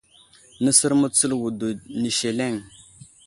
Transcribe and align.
Nəsər 0.63 0.93
mətsəl 1.01 1.31
wədo 1.41 1.67
ni 1.99 2.09
seleŋ. 2.19 2.55